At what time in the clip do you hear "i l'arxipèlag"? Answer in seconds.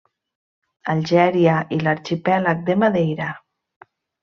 1.77-2.65